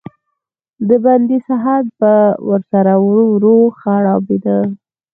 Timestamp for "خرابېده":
3.79-4.59